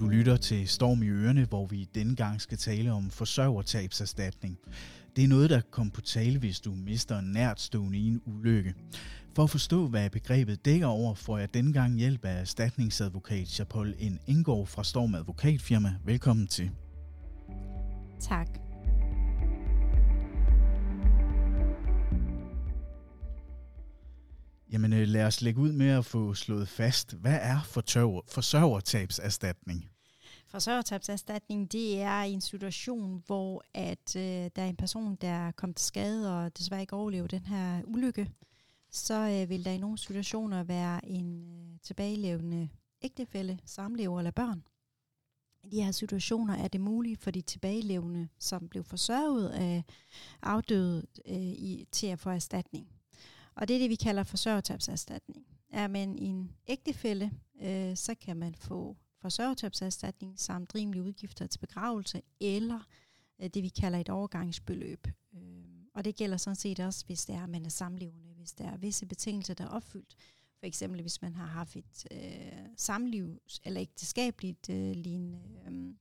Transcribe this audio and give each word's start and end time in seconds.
Du 0.00 0.08
lytter 0.08 0.36
til 0.36 0.68
Storm 0.68 1.02
i 1.02 1.08
Ørene, 1.08 1.44
hvor 1.44 1.66
vi 1.66 1.88
denne 1.94 2.16
gang 2.16 2.40
skal 2.40 2.58
tale 2.58 2.92
om 2.92 3.10
forsørgertabserstatning. 3.10 4.58
Det 5.16 5.24
er 5.24 5.28
noget, 5.28 5.50
der 5.50 5.60
kommer 5.70 5.92
på 5.92 6.00
tale, 6.00 6.38
hvis 6.38 6.60
du 6.60 6.74
mister 6.74 7.18
en 7.18 7.32
nærtstående 7.32 7.98
i 7.98 8.06
en 8.06 8.22
ulykke. 8.26 8.74
For 9.36 9.42
at 9.42 9.50
forstå, 9.50 9.88
hvad 9.88 10.10
begrebet 10.10 10.64
dækker 10.64 10.86
over, 10.86 11.14
får 11.14 11.38
jeg 11.38 11.54
denne 11.54 11.72
gang 11.72 11.98
hjælp 11.98 12.24
af 12.24 12.40
erstatningsadvokat 12.40 13.48
Chapol 13.48 13.88
N. 13.88 14.18
Indgård 14.26 14.66
fra 14.66 14.84
Storm 14.84 15.14
Advokatfirma. 15.14 15.94
Velkommen 16.04 16.46
til. 16.46 16.70
Tak. 18.20 18.69
Jamen 24.80 24.92
øh, 24.92 25.08
lad 25.08 25.26
os 25.26 25.40
lægge 25.40 25.60
ud 25.60 25.72
med 25.72 25.88
at 25.88 26.04
få 26.04 26.34
slået 26.34 26.68
fast, 26.68 27.12
hvad 27.12 27.38
er 27.42 27.60
forsørgertabserstatning? 28.28 29.90
Forsørgertabserstatning, 30.46 31.72
det 31.72 32.00
er 32.00 32.20
en 32.20 32.40
situation, 32.40 33.22
hvor 33.26 33.64
at 33.74 34.16
øh, 34.16 34.22
der 34.22 34.62
er 34.62 34.66
en 34.66 34.76
person, 34.76 35.16
der 35.16 35.28
er 35.28 35.50
kommet 35.50 35.76
til 35.76 35.86
skade 35.86 36.38
og 36.38 36.58
desværre 36.58 36.80
ikke 36.80 36.96
overlever 36.96 37.26
den 37.26 37.46
her 37.46 37.82
ulykke. 37.84 38.30
Så 38.90 39.14
øh, 39.14 39.48
vil 39.48 39.64
der 39.64 39.70
i 39.70 39.78
nogle 39.78 39.98
situationer 39.98 40.62
være 40.62 41.06
en 41.06 41.42
øh, 41.42 41.78
tilbagelevende 41.82 42.68
ægtefælle, 43.02 43.58
samlever 43.64 44.18
eller 44.18 44.30
børn. 44.30 44.62
I 45.64 45.68
de 45.68 45.82
her 45.82 45.92
situationer 45.92 46.54
er 46.54 46.68
det 46.68 46.80
muligt 46.80 47.20
for 47.20 47.30
de 47.30 47.40
tilbagelevende, 47.40 48.28
som 48.38 48.68
blev 48.68 48.84
forsørget 48.84 49.48
af 49.48 49.84
afdøde, 50.42 51.06
øh, 51.26 51.36
i, 51.36 51.86
til 51.92 52.06
at 52.06 52.18
få 52.18 52.30
erstatning. 52.30 52.99
Og 53.60 53.68
det 53.68 53.74
er 53.76 53.80
det, 53.80 53.90
vi 53.90 53.94
kalder 53.94 54.22
forsørgertabserstatning. 54.22 55.46
Er 55.70 55.88
man 55.88 56.18
en 56.18 56.52
ægtefælle, 56.66 57.30
øh, 57.62 57.96
så 57.96 58.14
kan 58.14 58.36
man 58.36 58.54
få 58.54 58.96
forsørgertabserstatning 59.20 60.40
samt 60.40 60.74
rimelige 60.74 61.02
udgifter 61.02 61.46
til 61.46 61.58
begravelse, 61.58 62.22
eller 62.40 62.80
øh, 63.40 63.50
det, 63.54 63.62
vi 63.62 63.68
kalder 63.68 63.98
et 63.98 64.08
overgangsbeløb. 64.08 65.06
Øh, 65.34 65.40
og 65.94 66.04
det 66.04 66.16
gælder 66.16 66.36
sådan 66.36 66.56
set 66.56 66.80
også, 66.80 67.06
hvis 67.06 67.24
det 67.24 67.34
er, 67.34 67.42
at 67.42 67.48
man 67.48 67.64
er 67.64 67.70
samlevende, 67.70 68.34
hvis 68.36 68.52
der 68.52 68.64
er 68.64 68.76
visse 68.76 69.06
betingelser, 69.06 69.54
der 69.54 69.64
er 69.64 69.68
opfyldt. 69.68 70.16
For 70.58 70.66
eksempel, 70.66 71.00
hvis 71.00 71.22
man 71.22 71.34
har 71.34 71.46
haft 71.46 71.76
et 71.76 72.06
øh, 72.10 72.66
samliv, 72.76 73.38
eller 73.64 73.80
ægteskabeligt 73.80 74.70
øh, 74.70 74.92
lignende 74.96 75.40
øh, 75.66 75.94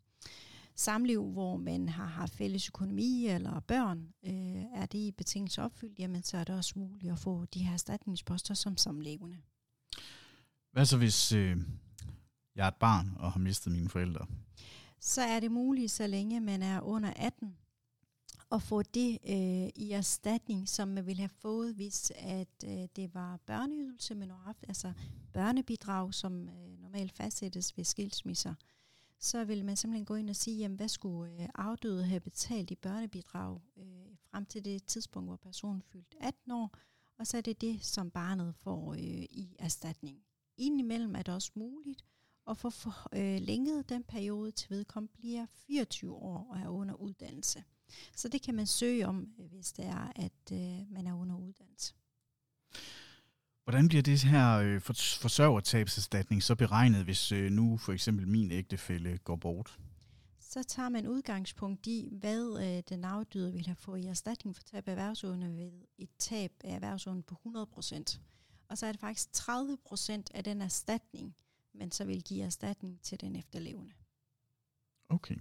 samliv, 0.80 1.32
hvor 1.32 1.58
man 1.58 1.90
har 1.90 2.06
haft 2.06 2.36
fælles 2.36 2.68
økonomi 2.68 3.28
eller 3.28 3.60
børn, 3.60 4.14
øh, 4.24 4.82
er 4.82 4.86
det 4.86 4.98
i 4.98 5.12
betingelser 5.12 5.64
opfyldt, 5.64 6.00
jamen 6.00 6.24
så 6.24 6.38
er 6.38 6.44
det 6.44 6.56
også 6.56 6.74
muligt 6.80 7.12
at 7.12 7.20
få 7.20 7.46
de 7.46 7.64
her 7.64 7.74
erstatningsposter 7.74 8.54
som 8.54 8.78
samlevende. 8.78 9.38
Hvad 10.72 10.86
så 10.86 10.98
hvis 10.98 11.32
øh, 11.32 11.58
jeg 12.56 12.64
er 12.64 12.68
et 12.68 12.76
barn 12.76 13.14
og 13.20 13.32
har 13.32 13.40
mistet 13.40 13.72
mine 13.72 13.90
forældre? 13.90 14.26
Så 15.00 15.22
er 15.22 15.40
det 15.40 15.52
muligt, 15.52 15.92
så 15.92 16.08
længe 16.08 16.40
man 16.40 16.62
er 16.64 16.82
under 16.82 17.14
18, 17.16 17.58
at 18.52 18.62
få 18.62 18.82
det 18.82 19.18
øh, 19.30 19.70
i 19.76 19.92
erstatning, 19.92 20.70
som 20.70 20.88
man 20.88 21.06
ville 21.06 21.20
have 21.20 21.30
fået, 21.30 21.76
hvis 21.76 22.12
at 22.16 22.64
øh, 22.66 22.88
det 22.96 23.14
var 23.14 23.40
børneydelse, 23.46 24.16
men 24.16 24.32
altså 24.68 24.94
børnebidrag, 25.34 26.14
som 26.14 26.50
øh, 26.50 26.82
normalt 26.82 27.12
fastsættes 27.12 27.78
ved 27.78 27.84
skilsmisser 27.84 28.54
så 29.20 29.44
vil 29.44 29.66
man 29.66 29.78
simpelthen 29.78 30.06
gå 30.06 30.16
ind 30.16 30.30
og 30.30 30.36
sige, 30.36 30.58
jamen, 30.58 30.76
hvad 30.76 30.88
skulle 30.88 31.44
øh, 31.44 31.50
afdøde 31.56 32.06
have 32.06 32.20
betalt 32.20 32.72
i 32.72 32.76
børnebidrag 32.76 33.62
øh, 33.78 34.18
frem 34.32 34.46
til 34.46 34.66
det 34.66 34.86
tidspunkt, 34.86 35.30
hvor 35.30 35.36
personen 35.36 35.82
fyldt 35.82 36.16
18 36.20 36.52
år, 36.52 36.78
og 37.18 37.28
så 37.28 37.38
er 37.38 37.42
det 37.42 37.62
det, 37.62 37.86
som 37.86 38.12
barnet 38.12 38.56
får 38.56 38.94
øh, 38.94 39.00
i 39.24 39.56
erstatning. 39.60 40.24
Indimellem 40.58 41.16
er 41.16 41.22
det 41.22 41.34
også 41.34 41.52
muligt 41.56 42.06
at 42.48 42.58
få 42.58 42.70
forlænget 42.70 43.78
øh, 43.78 43.84
den 43.90 44.04
periode 44.04 44.52
til 44.52 44.70
vedkommende 44.70 45.14
bliver 45.14 45.46
24 45.68 46.14
år 46.14 46.48
og 46.50 46.60
er 46.60 46.68
under 46.68 46.96
uddannelse. 46.96 47.64
Så 48.16 48.28
det 48.28 48.42
kan 48.42 48.56
man 48.56 48.68
søge 48.68 49.08
om, 49.08 49.34
øh, 49.40 49.52
hvis 49.52 49.72
det 49.72 49.86
er, 49.86 50.12
at 50.16 50.52
øh, 50.52 50.92
man 50.92 51.08
er 51.08 51.14
under 51.14 51.38
uddannelse. 51.38 51.94
Hvordan 53.70 53.88
bliver 53.88 54.02
det 54.02 54.24
her 54.24 54.58
øh, 54.58 54.82
forsørgertabserstatning 55.22 56.44
så 56.44 56.56
beregnet, 56.56 57.04
hvis 57.04 57.32
øh, 57.32 57.52
nu 57.52 57.78
for 57.78 57.94
eksempel 57.94 58.28
min 58.28 58.52
ægtefælle 58.52 59.18
går 59.18 59.36
bort? 59.36 59.80
Så 60.40 60.64
tager 60.64 60.90
man 60.90 61.08
udgangspunkt 61.08 61.88
i, 61.88 62.10
hvad 62.12 62.62
øh, 62.64 62.84
den 62.90 63.06
afdøde 63.06 63.54
vil 63.54 63.66
have 63.66 63.76
fået 63.76 64.04
i 64.04 64.08
erstatning 64.08 64.56
for 64.56 64.64
tab 64.64 64.88
af 64.88 64.92
erhvervsevne 64.92 65.58
ved 65.58 65.72
et 65.98 66.10
tab 66.20 66.52
af 66.64 66.76
erhvervsevne 66.76 67.24
på 67.24 67.36
100%. 67.46 68.20
Og 68.70 68.78
så 68.78 68.86
er 68.86 68.92
det 68.92 69.02
faktisk 69.02 69.30
30% 69.38 70.24
af 70.34 70.44
den 70.44 70.62
erstatning, 70.62 71.36
man 71.74 71.92
så 71.92 72.06
vil 72.06 72.24
give 72.24 72.44
erstatning 72.44 73.02
til 73.02 73.22
den 73.22 73.36
efterlevende. 73.36 73.94
Okay. 75.10 75.36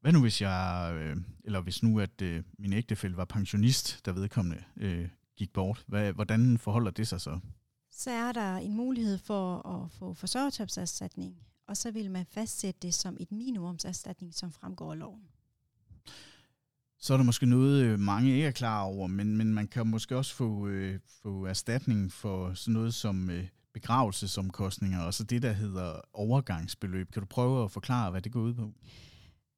Hvad 0.00 0.12
nu 0.12 0.20
hvis 0.20 0.40
jeg, 0.40 0.92
øh, 0.94 1.16
eller 1.44 1.60
hvis 1.60 1.82
nu 1.82 2.00
at 2.00 2.22
øh, 2.22 2.42
min 2.58 2.72
ægtefælle 2.72 3.16
var 3.16 3.24
pensionist, 3.24 4.06
der 4.06 4.12
vedkommende 4.12 4.64
øh, 4.76 5.08
gik 5.36 5.52
bort. 5.52 5.84
Hvad, 5.86 6.12
hvordan 6.12 6.58
forholder 6.58 6.90
det 6.90 7.08
sig 7.08 7.20
så? 7.20 7.38
Så 7.90 8.10
er 8.10 8.32
der 8.32 8.56
en 8.56 8.76
mulighed 8.76 9.18
for 9.18 9.68
at 9.68 9.90
få 9.90 10.14
forsørgertabserstatning, 10.14 11.36
og 11.68 11.76
så 11.76 11.90
vil 11.90 12.10
man 12.10 12.26
fastsætte 12.26 12.80
det 12.82 12.94
som 12.94 13.16
et 13.20 13.32
minimumserstatning, 13.32 14.34
som 14.34 14.52
fremgår 14.52 14.92
af 14.92 14.98
loven. 14.98 15.22
Så 16.98 17.12
er 17.12 17.16
der 17.16 17.24
måske 17.24 17.46
noget, 17.46 17.82
øh, 17.82 17.98
mange 17.98 18.32
ikke 18.32 18.46
er 18.46 18.50
klar 18.50 18.82
over, 18.82 19.06
men, 19.06 19.36
men 19.36 19.54
man 19.54 19.68
kan 19.68 19.86
måske 19.86 20.16
også 20.16 20.34
få, 20.34 20.66
øh, 20.66 21.00
få 21.22 21.44
erstatning 21.44 22.12
for 22.12 22.54
sådan 22.54 22.74
noget 22.74 22.94
som 22.94 23.30
øh, 23.30 23.46
begravelsesomkostninger, 23.72 25.00
og 25.00 25.14
så 25.14 25.24
det, 25.24 25.42
der 25.42 25.52
hedder 25.52 26.00
overgangsbeløb. 26.12 27.12
Kan 27.12 27.22
du 27.22 27.26
prøve 27.26 27.64
at 27.64 27.70
forklare, 27.70 28.10
hvad 28.10 28.22
det 28.22 28.32
går 28.32 28.40
ud 28.40 28.54
på? 28.54 28.72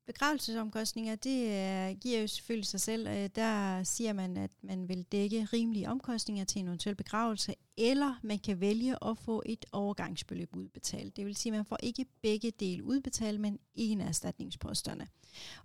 Begravelsesomkostninger, 0.07 1.17
det 1.17 1.41
øh, 1.41 1.99
giver 2.01 2.21
jo 2.21 2.27
selvfølgelig 2.27 2.67
sig 2.67 2.81
selv. 2.81 3.07
Øh, 3.07 3.31
der 3.35 3.83
siger 3.83 4.13
man, 4.13 4.37
at 4.37 4.51
man 4.63 4.89
vil 4.89 5.03
dække 5.03 5.49
rimelige 5.53 5.89
omkostninger 5.89 6.45
til 6.45 6.59
en 6.61 6.67
eventuel 6.67 6.95
begravelse, 6.95 7.55
eller 7.77 8.21
man 8.23 8.39
kan 8.39 8.61
vælge 8.61 9.05
at 9.05 9.19
få 9.19 9.43
et 9.47 9.65
overgangsbeløb 9.73 10.57
udbetalt. 10.57 11.17
Det 11.17 11.27
vil 11.27 11.37
sige, 11.37 11.53
at 11.53 11.59
man 11.59 11.65
får 11.65 11.79
ikke 11.83 12.07
begge 12.23 12.51
dele 12.51 12.85
udbetalt, 12.85 13.41
men 13.41 13.59
en 13.75 14.01
af 14.01 14.09
erstatningsposterne. 14.09 15.07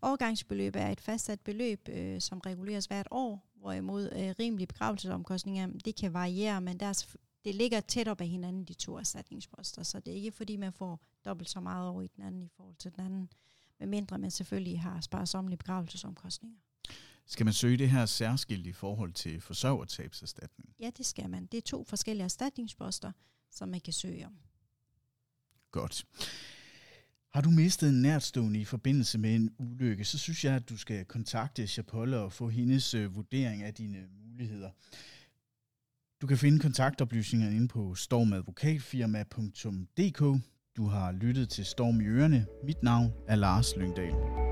Overgangsbeløb 0.01 0.75
er 0.75 0.89
et 0.89 1.01
fastsat 1.01 1.39
beløb, 1.39 1.89
øh, 1.89 2.21
som 2.21 2.39
reguleres 2.39 2.85
hvert 2.85 3.07
år, 3.11 3.45
hvorimod 3.55 4.09
rimelige 4.39 4.67
begravelsesomkostninger, 4.67 5.67
det 5.85 5.95
kan 5.95 6.13
variere, 6.13 6.61
men 6.61 6.79
der 6.79 6.85
er 6.85 7.05
det 7.45 7.55
ligger 7.55 7.79
tæt 7.79 8.07
op 8.07 8.21
af 8.21 8.27
hinanden, 8.27 8.65
de 8.65 8.73
to 8.73 8.97
erstatningsposter, 8.97 9.83
så 9.83 9.99
det 9.99 10.11
er 10.11 10.15
ikke 10.15 10.31
fordi, 10.31 10.55
man 10.55 10.73
får 10.73 10.99
dobbelt 11.25 11.49
så 11.49 11.59
meget 11.59 11.89
over 11.89 12.01
i 12.01 12.07
den 12.07 12.23
anden 12.23 12.41
i 12.41 12.49
forhold 12.57 12.75
til 12.75 12.91
den 12.95 13.05
anden 13.05 13.29
medmindre 13.81 14.17
man 14.17 14.31
selvfølgelig 14.31 14.81
har 14.81 15.01
sparsomlige 15.01 15.57
begravelsesomkostninger. 15.57 16.57
Skal 17.25 17.45
man 17.45 17.53
søge 17.53 17.77
det 17.77 17.89
her 17.89 18.05
særskilt 18.05 18.67
i 18.67 18.71
forhold 18.71 19.13
til 19.13 19.41
forsørgertabserstatning? 19.41 20.75
Ja, 20.79 20.89
det 20.97 21.05
skal 21.05 21.29
man. 21.29 21.45
Det 21.45 21.57
er 21.57 21.61
to 21.61 21.83
forskellige 21.83 22.23
erstatningsposter, 22.23 23.11
som 23.51 23.69
man 23.69 23.81
kan 23.81 23.93
søge 23.93 24.25
om. 24.25 24.37
Godt. 25.71 26.05
Har 27.29 27.41
du 27.41 27.49
mistet 27.49 27.89
en 27.89 28.01
nærtstående 28.01 28.59
i 28.59 28.65
forbindelse 28.65 29.17
med 29.17 29.35
en 29.35 29.55
ulykke, 29.57 30.05
så 30.05 30.17
synes 30.17 30.45
jeg, 30.45 30.55
at 30.55 30.69
du 30.69 30.77
skal 30.77 31.05
kontakte 31.05 31.67
Chapolle 31.67 32.17
og 32.17 32.33
få 32.33 32.49
hendes 32.49 32.93
øh, 32.93 33.15
vurdering 33.15 33.63
af 33.63 33.73
dine 33.73 34.07
muligheder. 34.25 34.69
Du 36.21 36.27
kan 36.27 36.37
finde 36.37 36.59
kontaktoplysningerne 36.59 37.55
inde 37.55 37.67
på 37.67 37.95
stormadvokatfirma.dk. 37.95 40.41
Du 40.77 40.87
har 40.87 41.11
lyttet 41.11 41.49
til 41.49 41.65
Storm 41.65 42.01
i 42.01 42.05
Ørene. 42.05 42.45
Mit 42.63 42.83
navn 42.83 43.13
er 43.27 43.35
Lars 43.35 43.75
Lyngdal. 43.75 44.50